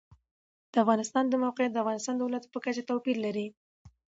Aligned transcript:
د 0.71 0.73
افغانستان 0.83 1.23
د 1.29 1.33
موقعیت 1.43 1.71
د 1.73 1.77
افغانستان 1.83 2.15
د 2.17 2.21
ولایاتو 2.25 2.53
په 2.53 2.59
کچه 2.65 2.83
توپیر 2.89 3.17
لري. 3.25 3.47